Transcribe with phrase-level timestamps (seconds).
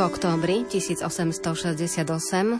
[0.00, 2.08] V októbri 1868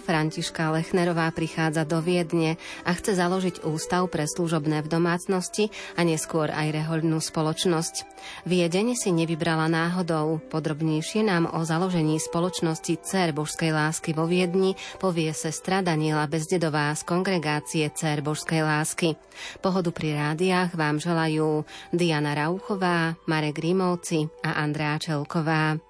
[0.04, 6.52] Františka Lechnerová prichádza do Viedne a chce založiť ústav pre služobné v domácnosti a neskôr
[6.52, 8.04] aj rehoľnú spoločnosť.
[8.44, 10.44] Viedeň si nevybrala náhodou.
[10.52, 17.08] Podrobnejšie nám o založení spoločnosti Cer Božskej lásky vo Viedni povie sestra Daniela Bezdedová z
[17.08, 19.16] kongregácie Cer Božskej lásky.
[19.64, 25.89] Pohodu pri rádiách vám želajú Diana Rauchová, Marek Rímovci a Andrea Čelková.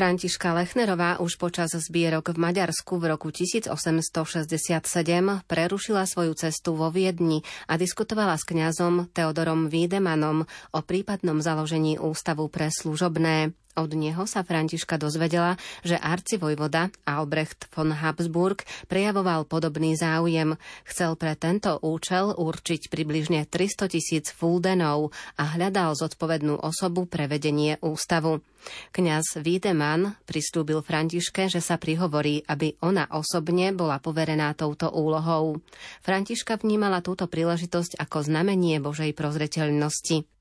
[0.00, 4.80] Františka Lechnerová už počas zbierok v Maďarsku v roku 1867
[5.44, 12.48] prerušila svoju cestu vo Viedni a diskutovala s kňazom Teodorom Wiedemanom o prípadnom založení ústavu
[12.48, 13.52] pre služobné.
[13.80, 18.60] Od neho sa Františka dozvedela, že arcivojvoda Albrecht von Habsburg
[18.92, 20.60] prejavoval podobný záujem.
[20.84, 27.80] Chcel pre tento účel určiť približne 300 tisíc fuldenov a hľadal zodpovednú osobu pre vedenie
[27.80, 28.44] ústavu.
[28.92, 35.64] Kňaz Wiedemann pristúbil Františke, že sa prihovorí, aby ona osobne bola poverená touto úlohou.
[36.04, 40.39] Františka vnímala túto príležitosť ako znamenie Božej prozreteľnosti.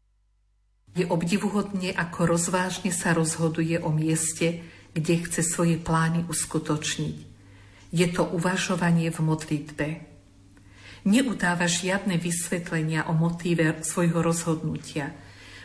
[0.97, 7.17] Je obdivuhodne, ako rozvážne sa rozhoduje o mieste, kde chce svoje plány uskutočniť.
[7.93, 9.87] Je to uvažovanie v modlitbe.
[11.05, 15.13] Neudáva žiadne vysvetlenia o motíve svojho rozhodnutia.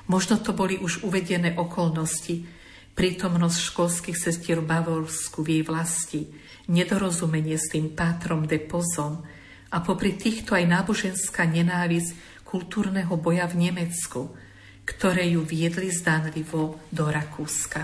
[0.06, 2.44] Možno to boli už uvedené okolnosti,
[2.93, 6.20] prítomnosť školských sestier v Bavorsku v jej vlasti,
[6.69, 9.25] nedorozumenie s tým pátrom de Pozon
[9.73, 14.20] a popri týchto aj náboženská nenávisť kultúrneho boja v Nemecku–
[14.84, 17.82] ktoré ju viedli zdanlivo do Rakúska.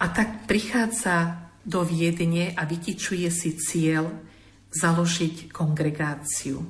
[0.00, 4.08] A tak prichádza do Viedne a vytičuje si cieľ
[4.70, 6.62] založiť kongregáciu.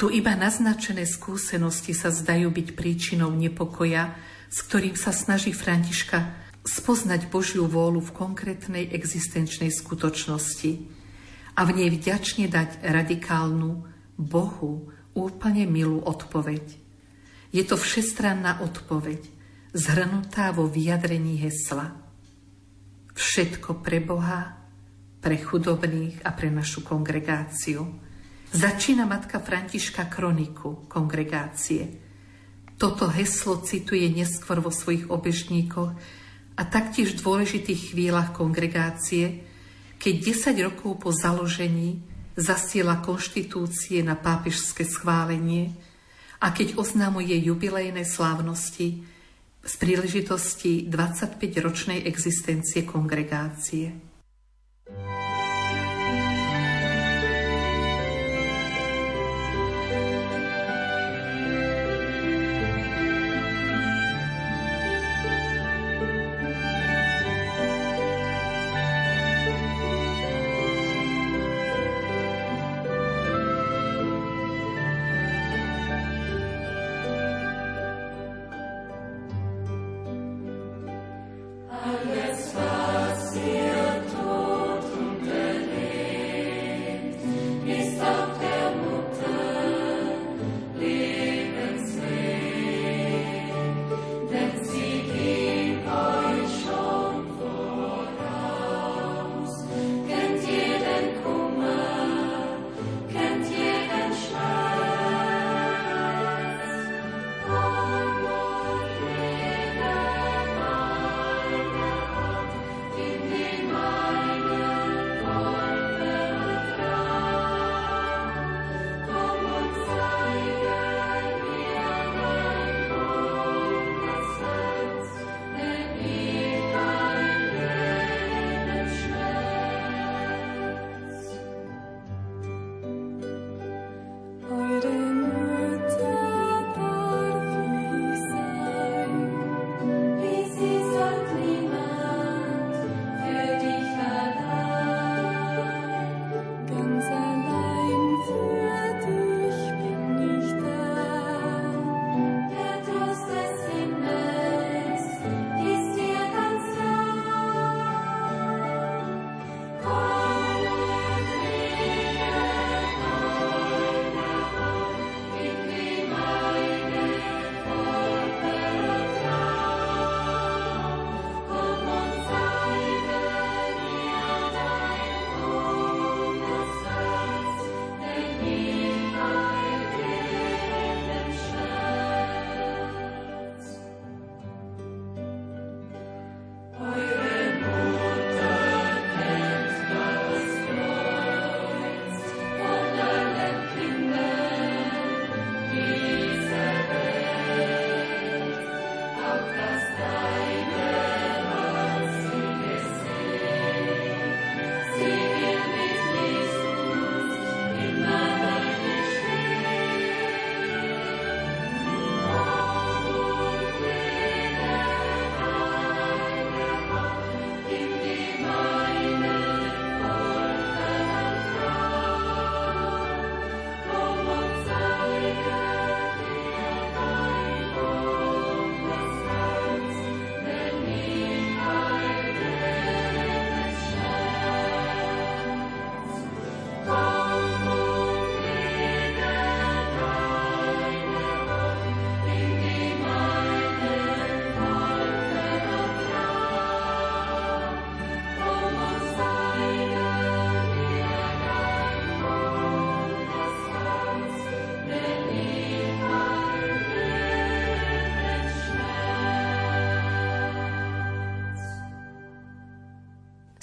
[0.00, 4.16] Tu iba naznačené skúsenosti sa zdajú byť príčinou nepokoja,
[4.48, 6.24] s ktorým sa snaží Františka
[6.64, 10.80] spoznať Božiu vôľu v konkrétnej existenčnej skutočnosti
[11.56, 13.84] a v nej vďačne dať radikálnu
[14.16, 16.79] Bohu úplne milú odpoveď.
[17.50, 19.26] Je to všestranná odpoveď,
[19.74, 21.98] zhrnutá vo vyjadrení hesla.
[23.14, 24.54] Všetko pre Boha,
[25.18, 27.84] pre chudobných a pre našu kongregáciu.
[28.50, 32.00] Začína matka Františka kroniku kongregácie.
[32.80, 35.90] Toto heslo cituje neskôr vo svojich obežníkoch
[36.56, 39.44] a taktiež v dôležitých chvíľach kongregácie,
[40.00, 40.14] keď
[40.54, 42.00] 10 rokov po založení
[42.38, 45.76] zasiela konštitúcie na pápežské schválenie
[46.40, 49.04] a keď oznamuje jubilejné slávnosti
[49.60, 53.92] z príležitosti 25-ročnej existencie kongregácie.
[54.88, 55.29] Alles, was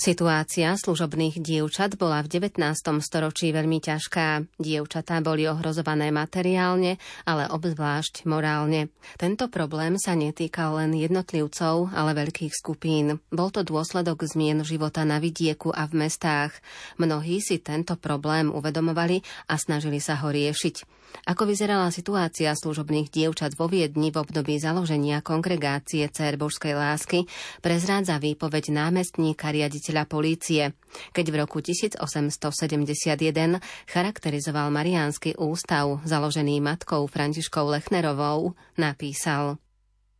[0.08, 2.64] Situácia služobných dievčat bola v 19.
[3.04, 4.56] storočí veľmi ťažká.
[4.56, 6.96] Dievčatá boli ohrozované materiálne,
[7.28, 8.88] ale obzvlášť morálne.
[9.20, 13.20] Tento problém sa netýkal len jednotlivcov, ale veľkých skupín.
[13.36, 16.56] Bol to dôsledok zmien života na vidieku a v mestách.
[16.96, 19.20] Mnohí si tento problém uvedomovali
[19.52, 20.98] a snažili sa ho riešiť.
[21.28, 27.26] Ako vyzerala situácia služobných dievčat vo Viedni v období založenia kongregácie Božskej lásky,
[27.64, 30.76] prezrádza výpoveď námestníka riaditeľa polície,
[31.16, 39.58] keď v roku 1871 charakterizoval Mariánsky ústav, založený matkou Františkou Lechnerovou, napísal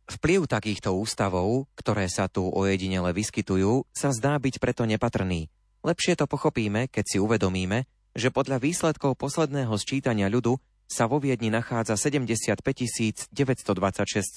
[0.08, 5.52] Vplyv takýchto ústavov, ktoré sa tu ojedinele vyskytujú, sa zdá byť preto nepatrný.
[5.84, 7.84] Lepšie to pochopíme, keď si uvedomíme,
[8.16, 10.56] že podľa výsledkov posledného sčítania ľudu
[10.88, 13.28] sa vo Viedni nachádza 75 926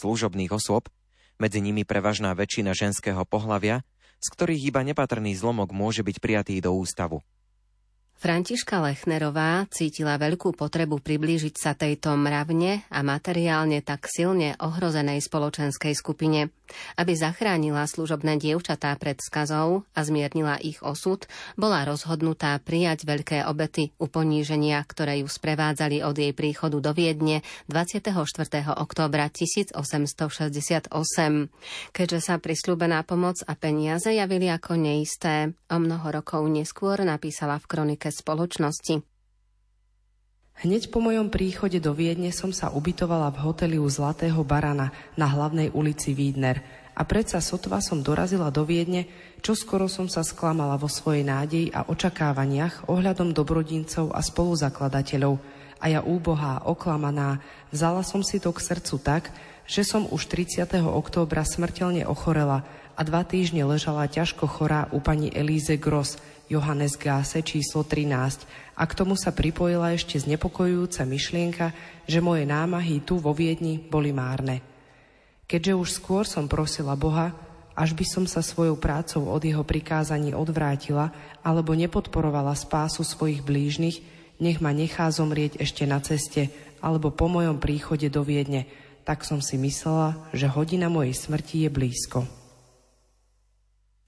[0.03, 0.91] služobných osôb,
[1.39, 3.87] medzi nimi prevažná väčšina ženského pohlavia,
[4.21, 7.25] z ktorých iba nepatrný zlomok môže byť prijatý do ústavu.
[8.21, 15.97] Františka Lechnerová cítila veľkú potrebu priblížiť sa tejto mravne a materiálne tak silne ohrozenej spoločenskej
[15.97, 16.53] skupine.
[16.95, 21.27] Aby zachránila služobné dievčatá pred skazou a zmiernila ich osud,
[21.59, 27.43] bola rozhodnutá prijať veľké obety u poníženia, ktoré ju sprevádzali od jej príchodu do Viedne
[27.67, 28.15] 24.
[28.79, 30.89] októbra 1868.
[31.91, 37.65] Keďže sa prislúbená pomoc a peniaze javili ako neisté, o mnoho rokov neskôr napísala v
[37.67, 39.10] kronike spoločnosti.
[40.59, 45.31] Hneď po mojom príchode do Viedne som sa ubytovala v hoteli u Zlatého barana na
[45.31, 46.59] hlavnej ulici Wiedner
[46.91, 49.07] a predsa sotva som dorazila do Viedne,
[49.39, 55.39] čo skoro som sa sklamala vo svojej nádeji a očakávaniach ohľadom dobrodincov a spoluzakladateľov
[55.81, 57.41] a ja úbohá, oklamaná,
[57.73, 59.23] vzala som si to k srdcu tak,
[59.65, 60.67] že som už 30.
[60.83, 67.39] októbra smrteľne ochorela a dva týždne ležala ťažko chorá u pani Elíze Gross, Johannes Gase
[67.41, 71.69] číslo 13 a k tomu sa pripojila ešte znepokojujúca myšlienka,
[72.09, 74.65] že moje námahy tu vo Viedni boli márne.
[75.45, 77.29] Keďže už skôr som prosila Boha,
[77.77, 81.13] až by som sa svojou prácou od jeho prikázaní odvrátila
[81.45, 84.01] alebo nepodporovala spásu svojich blížnych,
[84.41, 86.49] nech ma nechá zomrieť ešte na ceste
[86.81, 88.65] alebo po mojom príchode do Viedne,
[89.05, 92.40] tak som si myslela, že hodina mojej smrti je blízko.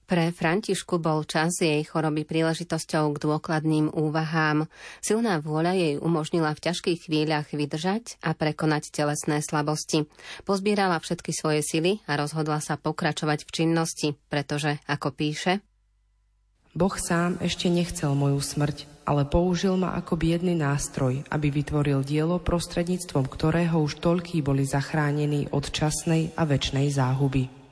[0.04, 4.68] Pre Františku bol čas jej choroby príležitosťou k dôkladným úvahám.
[5.00, 10.04] Silná vôľa jej umožnila v ťažkých chvíľach vydržať a prekonať telesné slabosti.
[10.44, 15.64] Pozbierala všetky svoje sily a rozhodla sa pokračovať v činnosti, pretože, ako píše,
[16.74, 22.42] Boh sám ešte nechcel moju smrť, ale použil ma ako biedný nástroj, aby vytvoril dielo,
[22.42, 27.63] prostredníctvom ktorého už toľkí boli zachránení od časnej a väčšnej záhuby.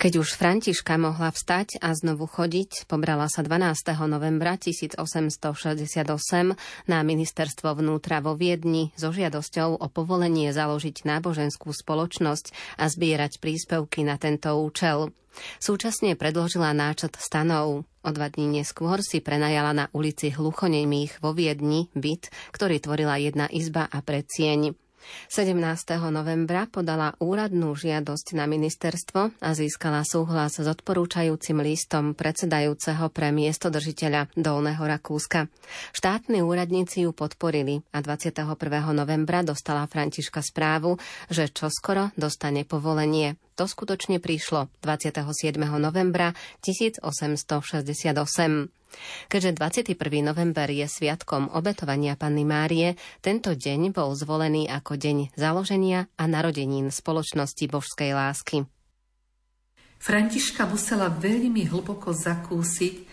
[0.00, 3.68] Keď už Františka mohla vstať a znovu chodiť, pobrala sa 12.
[4.08, 5.36] novembra 1868
[6.88, 14.00] na ministerstvo vnútra vo Viedni so žiadosťou o povolenie založiť náboženskú spoločnosť a zbierať príspevky
[14.00, 15.12] na tento účel.
[15.60, 17.84] Súčasne predložila náčrt stanov.
[18.00, 23.52] O dva dní neskôr si prenajala na ulici Hluchonemých vo Viedni byt, ktorý tvorila jedna
[23.52, 24.72] izba a predsieň.
[25.28, 25.56] 17.
[26.10, 34.32] novembra podala úradnú žiadosť na ministerstvo a získala súhlas s odporúčajúcim listom predsedajúceho pre miestodržiteľa
[34.36, 35.50] Dolného Rakúska.
[35.92, 38.46] Štátni úradníci ju podporili a 21.
[38.94, 40.96] novembra dostala Františka správu,
[41.28, 43.36] že čoskoro dostane povolenie.
[43.60, 45.36] To skutočne prišlo 27.
[45.76, 46.32] novembra
[46.64, 48.16] 1868.
[49.28, 50.00] Keďže 21.
[50.24, 56.88] november je sviatkom obetovania Panny Márie, tento deň bol zvolený ako deň založenia a narodenín
[56.88, 58.64] spoločnosti božskej lásky.
[60.00, 63.04] Františka musela veľmi hlboko zakúsiť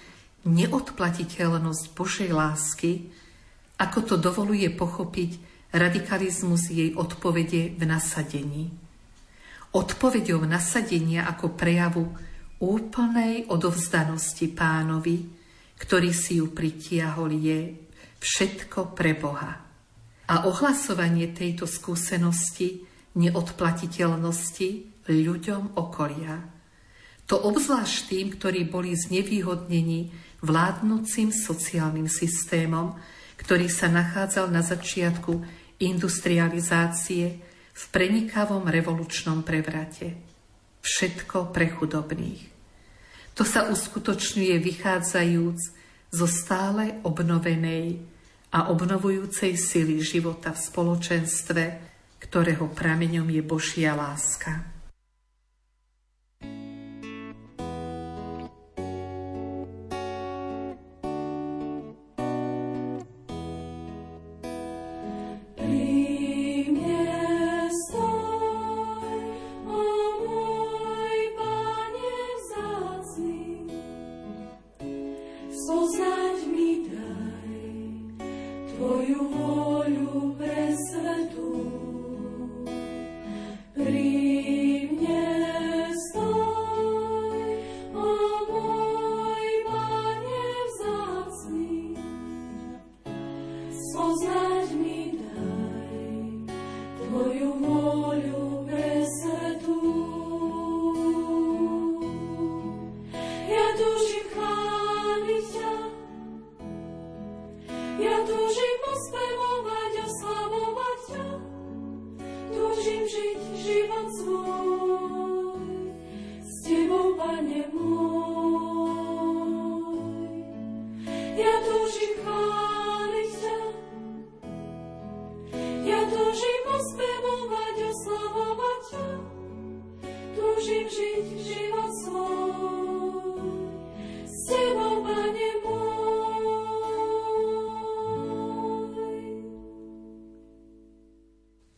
[0.48, 3.12] neodplatiteľnosť Božej lásky,
[3.84, 5.44] ako to dovoluje pochopiť
[5.76, 8.87] radikalizmus jej odpovede v nasadení.
[9.76, 12.08] Odpovedou nasadenia ako prejavu
[12.64, 15.28] úplnej odovzdanosti pánovi,
[15.78, 17.60] ktorý si ju pritiahol, je
[18.18, 19.54] všetko pre Boha.
[20.28, 22.84] A ohlasovanie tejto skúsenosti
[23.16, 24.70] neodplatiteľnosti
[25.08, 26.36] ľuďom okolia.
[27.28, 30.12] To obzvlášť tým, ktorí boli znevýhodnení
[30.44, 32.96] vládnúcim sociálnym systémom,
[33.36, 35.44] ktorý sa nachádzal na začiatku
[35.78, 37.47] industrializácie
[37.78, 40.18] v prenikavom revolučnom prevrate.
[40.82, 42.42] Všetko pre chudobných.
[43.38, 45.60] To sa uskutočňuje vychádzajúc
[46.10, 48.02] zo stále obnovenej
[48.50, 51.64] a obnovujúcej sily života v spoločenstve,
[52.18, 54.77] ktorého prameňom je Božia láska.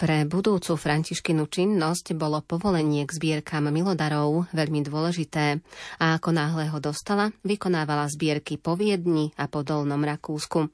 [0.10, 5.62] Pre budúcu Františkinu činnosť bolo povolenie k zbierkam milodarov veľmi dôležité
[6.02, 10.65] a ako náhle ho dostala, vykonávala zbierky po Viedni a po Dolnom Rakúsku.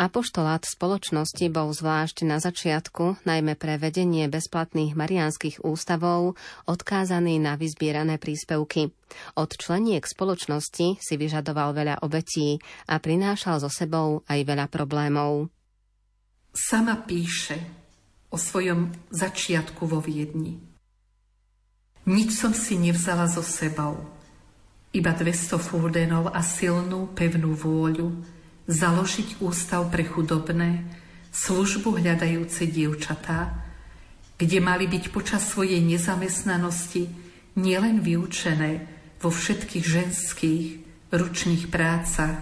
[0.00, 8.16] Apoštolát spoločnosti bol zvlášť na začiatku, najmä pre vedenie bezplatných marianských ústavov, odkázaný na vyzbierané
[8.16, 8.88] príspevky.
[9.36, 12.56] Od členiek spoločnosti si vyžadoval veľa obetí
[12.88, 15.52] a prinášal so sebou aj veľa problémov.
[16.56, 17.87] Sama píše,
[18.28, 20.60] o svojom začiatku vo Viedni.
[22.08, 24.00] Nič som si nevzala so sebou,
[24.96, 28.08] iba 200 fuldenov a silnú, pevnú vôľu
[28.68, 30.84] založiť ústav pre chudobné,
[31.32, 33.64] službu hľadajúce dievčatá,
[34.36, 37.08] kde mali byť počas svojej nezamestnanosti
[37.56, 38.86] nielen vyučené
[39.18, 40.64] vo všetkých ženských
[41.10, 42.38] ručných prácach,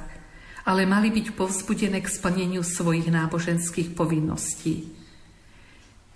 [0.66, 5.05] ale mali byť povzbudené k splneniu svojich náboženských povinností.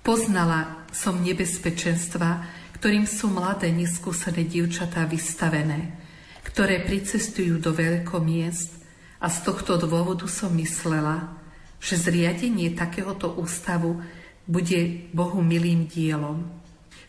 [0.00, 2.44] Poznala som nebezpečenstva,
[2.80, 5.92] ktorým sú mladé, neskúsené dievčatá vystavené,
[6.40, 8.80] ktoré pricestujú do veľkomiest
[9.20, 11.36] a z tohto dôvodu som myslela,
[11.76, 14.00] že zriadenie takéhoto ústavu
[14.48, 16.48] bude Bohu milým dielom.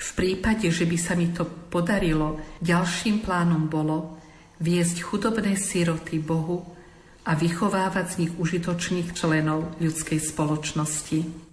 [0.02, 4.20] V prípade, že by sa mi to podarilo, ďalším plánom bolo
[4.60, 6.68] viesť chudobné síroty Bohu
[7.24, 11.51] a vychovávať z nich užitočných členov ľudskej spoločnosti.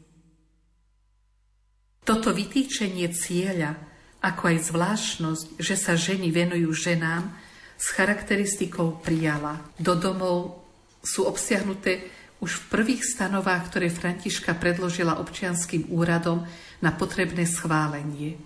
[2.08, 3.76] Toto vytýčenie cieľa
[4.24, 7.28] ako aj zvláštnosť, že sa ženy venujú ženám,
[7.76, 9.60] s charakteristikou prijala.
[9.76, 10.64] Do domov
[11.04, 12.08] sú obsiahnuté
[12.40, 16.48] už v prvých stanovách, ktoré Františka predložila občianským úradom
[16.80, 18.40] na potrebné schválenie.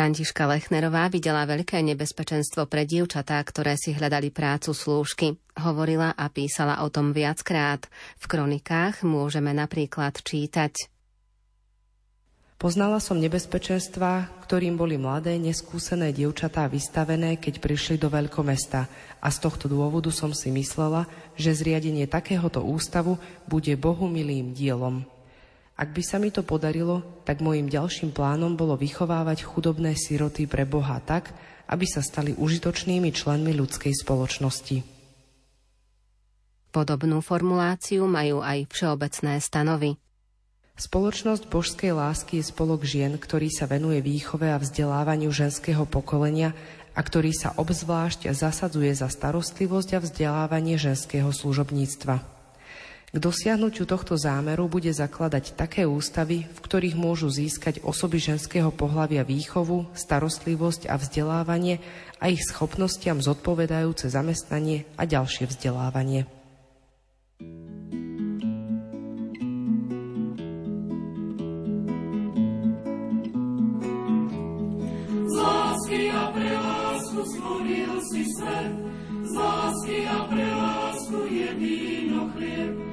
[0.00, 5.36] Františka Lechnerová videla veľké nebezpečenstvo pre dievčatá, ktoré si hľadali prácu slúžky.
[5.60, 7.84] Hovorila a písala o tom viackrát.
[8.16, 10.88] V kronikách môžeme napríklad čítať.
[12.56, 18.88] Poznala som nebezpečenstva, ktorým boli mladé, neskúsené dievčatá vystavené, keď prišli do veľkomesta
[19.20, 21.04] a z tohto dôvodu som si myslela,
[21.36, 25.04] že zriadenie takéhoto ústavu bude Bohu milým dielom.
[25.80, 30.68] Ak by sa mi to podarilo, tak môjim ďalším plánom bolo vychovávať chudobné siroty pre
[30.68, 31.32] Boha tak,
[31.72, 34.84] aby sa stali užitočnými členmi ľudskej spoločnosti.
[36.68, 39.96] Podobnú formuláciu majú aj všeobecné stanovy.
[40.76, 46.52] Spoločnosť božskej lásky je spolok žien, ktorý sa venuje výchove a vzdelávaniu ženského pokolenia
[46.92, 52.39] a ktorý sa obzvlášť zasadzuje za starostlivosť a vzdelávanie ženského služobníctva.
[53.10, 59.26] K dosiahnutiu tohto zámeru bude zakladať také ústavy, v ktorých môžu získať osoby ženského pohľavia
[59.26, 61.82] výchovu, starostlivosť a vzdelávanie
[62.22, 66.30] a ich schopnostiam zodpovedajúce zamestnanie a ďalšie vzdelávanie.
[75.34, 76.52] Lásky a pre
[78.10, 78.74] si svet,
[79.26, 82.89] z lásky a pre lásku je víno chlieb,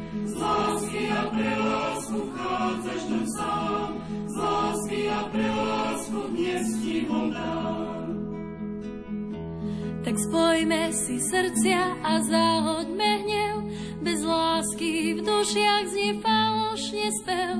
[10.07, 13.55] Tak spojme si srdcia a zahoďme hnev,
[14.01, 17.55] bez lásky v dušiach znie falošne spev.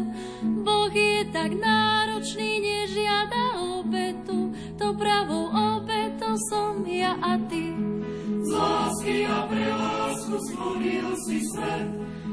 [0.66, 7.77] Boh je tak náročný, nežiada obetu, to pravou obetou som ja a ty.
[8.58, 11.89] Lásky a pre lásku stvoril si svet,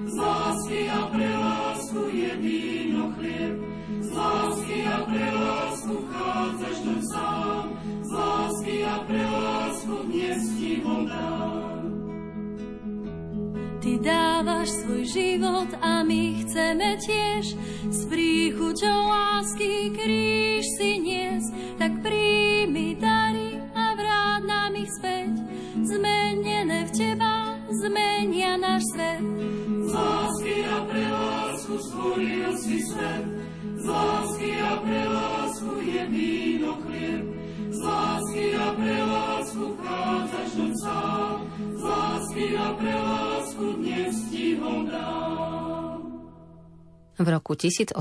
[0.09, 3.61] z lásky a pre lásku je víno chlieb.
[4.01, 7.65] Z lásky a pre lásku chádzaš tu sám.
[8.01, 10.97] Z lásky a pre lásku dnes ti ho.
[13.85, 17.53] Ty dávaš svoj život a my chceme tiež
[17.93, 25.44] s príchuťou lásky kríž si nies, tak príjmi dary a vráť nám ich späť
[25.85, 29.23] zmenené v teba zmenia náš svet.
[29.85, 33.27] Z lásky a pre lásku stvoril si svet,
[33.77, 37.25] z lásky a pre lásku je víno chlieb,
[37.69, 41.37] z lásky a pre lásku vchádzaš do sám,
[41.77, 45.24] z lásky a pre lásku dnes ti ho dám.
[47.25, 47.97] V roku 1870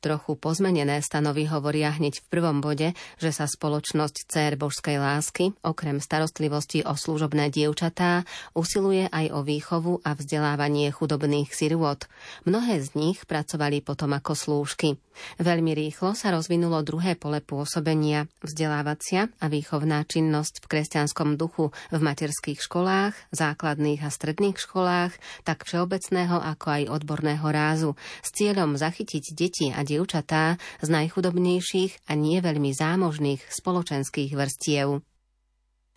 [0.00, 6.00] trochu pozmenené stanovy hovoria hneď v prvom bode, že sa spoločnosť Cér božskej lásky, okrem
[6.00, 8.24] starostlivosti o služobné dievčatá,
[8.56, 12.00] usiluje aj o výchovu a vzdelávanie chudobných sirôt.
[12.48, 14.96] Mnohé z nich pracovali potom ako slúžky.
[15.38, 22.00] Veľmi rýchlo sa rozvinulo druhé pole pôsobenia, vzdelávacia a výchovná činnosť v kresťanskom duchu v
[22.02, 25.12] materských školách, základných a stredných školách,
[25.46, 32.14] tak všeobecného ako aj odborného rázu, s cieľom zachytiť deti a dievčatá z najchudobnejších a
[32.14, 35.02] nie veľmi zámožných spoločenských vrstiev.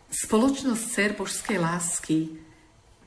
[0.09, 2.33] Spoločnosť Cer božskej lásky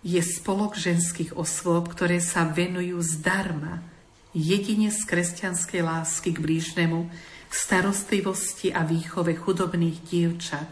[0.07, 3.83] je spolok ženských osôb, ktoré sa venujú zdarma
[4.31, 7.11] jedine z kresťanskej lásky k blížnemu,
[7.51, 10.71] starostlivosti a výchove chudobných dievčat,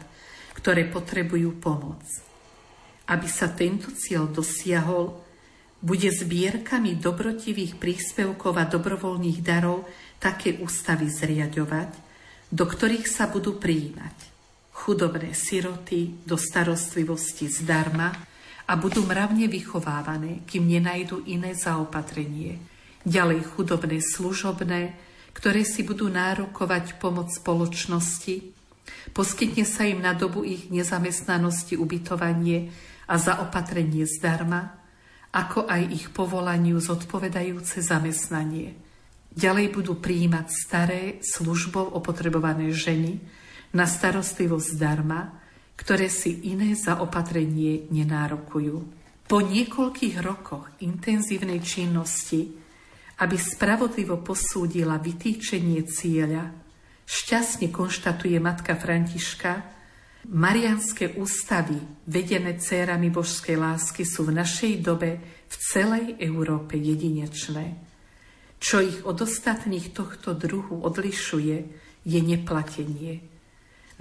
[0.55, 2.07] ktoré potrebujú pomoc.
[3.09, 5.28] Aby sa tento cieľ dosiahol,
[5.79, 9.87] bude zbierkami dobrotivých príspevkov a dobrovoľných darov
[10.19, 11.91] také ústavy zriadovať,
[12.51, 14.17] do ktorých sa budú prijímať
[14.75, 18.15] chudobné siroty do starostlivosti zdarma
[18.69, 22.59] a budú mravne vychovávané, kým nenajdu iné zaopatrenie–
[23.09, 24.93] ďalej chudobné služobné,
[25.33, 28.53] ktoré si budú nárokovať pomoc spoločnosti,
[29.17, 32.69] poskytne sa im na dobu ich nezamestnanosti ubytovanie
[33.09, 34.77] a zaopatrenie zdarma,
[35.35, 38.75] ako aj ich povolaniu zodpovedajúce zamestnanie.
[39.33, 43.21] Ďalej budú prijímať staré službou opotrebované ženy
[43.77, 45.31] na starostlivosť zdarma,
[45.79, 48.77] ktoré si iné zaopatrenie nenárokujú.
[49.29, 52.59] Po niekoľkých rokoch intenzívnej činnosti
[53.19, 56.55] aby spravodlivo posúdila vytýčenie cieľa,
[57.03, 59.78] šťastne konštatuje matka Františka,
[60.27, 61.79] Marianské ústavy,
[62.11, 67.79] vedené cérami božskej lásky, sú v našej dobe v celej Európe jedinečné.
[68.59, 71.57] Čo ich od ostatných tohto druhu odlišuje,
[72.03, 73.23] je neplatenie.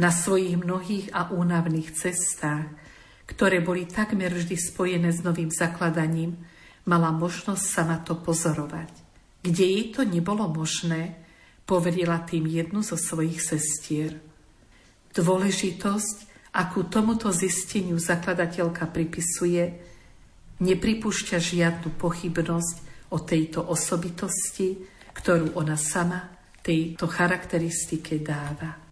[0.02, 2.66] Na svojich mnohých a únavných cestách,
[3.30, 6.34] ktoré boli takmer vždy spojené s novým zakladaním,
[6.90, 8.90] mala možnosť sa na to pozorovať.
[9.46, 11.20] Kde jej to nebolo možné,
[11.68, 14.27] poverila tým jednu zo svojich sestier.
[15.18, 16.18] Dôležitosť,
[16.54, 19.82] akú tomuto zisteniu zakladateľka pripisuje,
[20.62, 22.76] nepripúšťa žiadnu pochybnosť
[23.10, 24.78] o tejto osobitosti,
[25.18, 26.22] ktorú ona sama
[26.62, 28.87] tejto charakteristike dáva.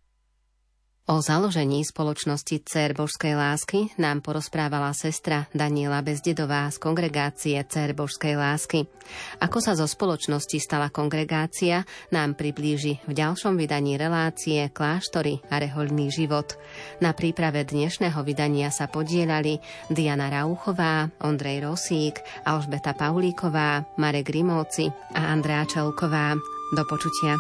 [1.06, 8.34] O založení spoločnosti Cér Božskej lásky nám porozprávala sestra Daniela Bezdedová z kongregácie Cér Božskej
[8.34, 8.90] lásky.
[9.38, 16.10] Ako sa zo spoločnosti stala kongregácia, nám priblíži v ďalšom vydaní relácie Kláštory a rehoľný
[16.10, 16.58] život.
[16.98, 19.62] Na príprave dnešného vydania sa podielali
[19.94, 22.18] Diana Rauchová, Ondrej Rosík,
[22.50, 26.34] Alžbeta Paulíková, Marek Grimovci a Andrea Čelková.
[26.74, 27.38] Do počutia.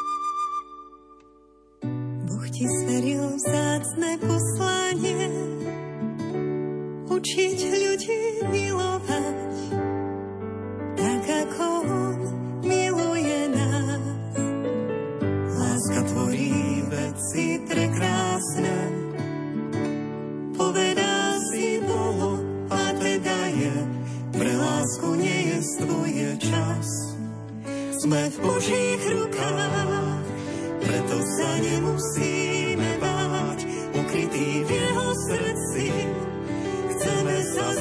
[2.25, 5.27] Boh ti zveril vzácne poslanie,
[7.11, 9.55] učiť ľudí milovať,
[10.95, 12.19] tak ako On
[12.63, 14.03] miluje nás.
[15.51, 18.77] Láska tvorí veci prekrásne,
[20.55, 22.39] povedá si Bohu
[22.71, 23.75] a teda je,
[24.31, 26.87] pre lásku nie je stvuje čas.
[27.99, 30.23] Sme v Božích rukách,
[30.79, 32.74] preto sa nemusíme báť,
[34.15, 35.91] ukrytý v jeho srdci.
[36.87, 37.79] Chceme sa z